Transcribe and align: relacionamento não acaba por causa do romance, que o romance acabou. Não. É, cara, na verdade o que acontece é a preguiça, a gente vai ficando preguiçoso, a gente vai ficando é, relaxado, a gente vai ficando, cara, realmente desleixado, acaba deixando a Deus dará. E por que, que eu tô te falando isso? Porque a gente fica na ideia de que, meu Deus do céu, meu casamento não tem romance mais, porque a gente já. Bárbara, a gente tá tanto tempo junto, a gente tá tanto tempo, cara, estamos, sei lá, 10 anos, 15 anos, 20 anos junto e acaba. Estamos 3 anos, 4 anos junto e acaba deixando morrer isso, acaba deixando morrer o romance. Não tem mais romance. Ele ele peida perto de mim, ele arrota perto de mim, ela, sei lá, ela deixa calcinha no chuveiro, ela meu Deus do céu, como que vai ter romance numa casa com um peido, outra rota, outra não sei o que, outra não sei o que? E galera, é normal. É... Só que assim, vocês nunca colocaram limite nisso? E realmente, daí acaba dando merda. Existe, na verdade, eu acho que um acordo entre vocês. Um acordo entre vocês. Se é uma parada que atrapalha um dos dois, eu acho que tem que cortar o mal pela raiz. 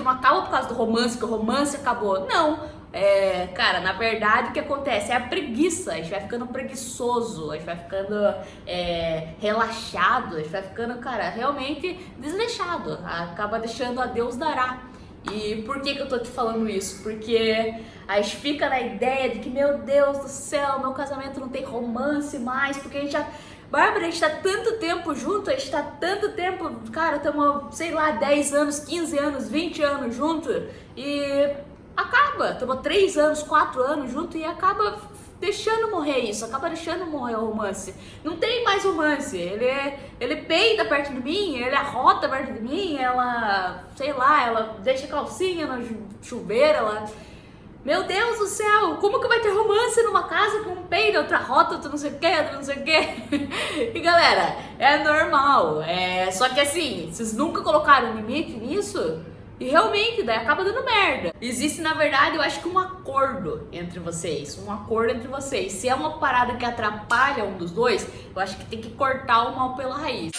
relacionamento 0.00 0.04
não 0.04 0.10
acaba 0.10 0.42
por 0.42 0.50
causa 0.50 0.68
do 0.68 0.74
romance, 0.74 1.18
que 1.18 1.24
o 1.24 1.28
romance 1.28 1.76
acabou. 1.76 2.26
Não. 2.26 2.80
É, 2.92 3.46
cara, 3.54 3.78
na 3.80 3.92
verdade 3.92 4.48
o 4.48 4.52
que 4.52 4.58
acontece 4.58 5.12
é 5.12 5.14
a 5.14 5.20
preguiça, 5.20 5.92
a 5.92 5.96
gente 5.96 6.10
vai 6.10 6.20
ficando 6.22 6.44
preguiçoso, 6.48 7.52
a 7.52 7.54
gente 7.54 7.64
vai 7.64 7.76
ficando 7.76 8.34
é, 8.66 9.28
relaxado, 9.38 10.34
a 10.34 10.38
gente 10.38 10.50
vai 10.50 10.62
ficando, 10.62 10.98
cara, 10.98 11.28
realmente 11.28 11.94
desleixado, 12.18 12.98
acaba 13.04 13.60
deixando 13.60 14.00
a 14.00 14.06
Deus 14.06 14.36
dará. 14.36 14.90
E 15.30 15.62
por 15.62 15.82
que, 15.82 15.94
que 15.94 16.00
eu 16.00 16.08
tô 16.08 16.18
te 16.18 16.28
falando 16.30 16.68
isso? 16.68 17.00
Porque 17.02 17.74
a 18.08 18.20
gente 18.20 18.36
fica 18.36 18.68
na 18.68 18.80
ideia 18.80 19.28
de 19.28 19.38
que, 19.38 19.50
meu 19.50 19.78
Deus 19.78 20.18
do 20.18 20.28
céu, 20.28 20.80
meu 20.80 20.92
casamento 20.92 21.38
não 21.38 21.48
tem 21.48 21.62
romance 21.62 22.38
mais, 22.38 22.76
porque 22.78 22.96
a 22.96 23.00
gente 23.02 23.12
já. 23.12 23.28
Bárbara, 23.70 24.00
a 24.00 24.10
gente 24.10 24.20
tá 24.20 24.30
tanto 24.30 24.78
tempo 24.78 25.14
junto, 25.14 25.48
a 25.48 25.52
gente 25.52 25.70
tá 25.70 25.80
tanto 25.80 26.32
tempo, 26.32 26.68
cara, 26.90 27.18
estamos, 27.18 27.76
sei 27.76 27.92
lá, 27.92 28.10
10 28.10 28.52
anos, 28.52 28.80
15 28.80 29.18
anos, 29.18 29.48
20 29.48 29.82
anos 29.82 30.16
junto 30.16 30.50
e 30.96 31.54
acaba. 31.96 32.50
Estamos 32.50 32.80
3 32.80 33.16
anos, 33.16 33.42
4 33.44 33.80
anos 33.80 34.10
junto 34.10 34.36
e 34.36 34.44
acaba 34.44 34.98
deixando 35.38 35.88
morrer 35.88 36.18
isso, 36.18 36.44
acaba 36.44 36.68
deixando 36.68 37.06
morrer 37.06 37.36
o 37.36 37.46
romance. 37.46 37.94
Não 38.24 38.36
tem 38.36 38.64
mais 38.64 38.84
romance. 38.84 39.36
Ele 39.36 39.66
ele 40.18 40.36
peida 40.42 40.84
perto 40.84 41.12
de 41.12 41.22
mim, 41.22 41.56
ele 41.56 41.74
arrota 41.74 42.28
perto 42.28 42.52
de 42.52 42.60
mim, 42.60 42.96
ela, 42.96 43.84
sei 43.94 44.12
lá, 44.12 44.46
ela 44.46 44.76
deixa 44.82 45.06
calcinha 45.06 45.66
no 45.66 46.08
chuveiro, 46.20 46.78
ela 46.78 47.04
meu 47.84 48.04
Deus 48.04 48.38
do 48.38 48.46
céu, 48.46 48.96
como 49.00 49.20
que 49.20 49.28
vai 49.28 49.40
ter 49.40 49.50
romance 49.50 50.02
numa 50.02 50.24
casa 50.24 50.62
com 50.64 50.72
um 50.72 50.82
peido, 50.82 51.18
outra 51.18 51.38
rota, 51.38 51.74
outra 51.74 51.88
não 51.88 51.96
sei 51.96 52.10
o 52.10 52.18
que, 52.18 52.26
outra 52.26 52.52
não 52.52 52.62
sei 52.62 52.76
o 52.76 52.84
que? 52.84 53.90
E 53.94 54.00
galera, 54.00 54.56
é 54.78 55.02
normal. 55.02 55.82
É... 55.82 56.30
Só 56.30 56.48
que 56.50 56.60
assim, 56.60 57.08
vocês 57.10 57.32
nunca 57.32 57.62
colocaram 57.62 58.14
limite 58.14 58.52
nisso? 58.52 59.24
E 59.58 59.68
realmente, 59.68 60.22
daí 60.22 60.38
acaba 60.38 60.64
dando 60.64 60.82
merda. 60.82 61.34
Existe, 61.38 61.82
na 61.82 61.92
verdade, 61.92 62.36
eu 62.36 62.42
acho 62.42 62.60
que 62.60 62.68
um 62.68 62.78
acordo 62.78 63.68
entre 63.70 64.00
vocês. 64.00 64.58
Um 64.58 64.72
acordo 64.72 65.12
entre 65.12 65.28
vocês. 65.28 65.72
Se 65.72 65.86
é 65.86 65.94
uma 65.94 66.18
parada 66.18 66.54
que 66.56 66.64
atrapalha 66.64 67.44
um 67.44 67.58
dos 67.58 67.70
dois, 67.70 68.08
eu 68.34 68.40
acho 68.40 68.56
que 68.56 68.64
tem 68.64 68.80
que 68.80 68.90
cortar 68.90 69.48
o 69.48 69.56
mal 69.56 69.76
pela 69.76 69.98
raiz. 69.98 70.32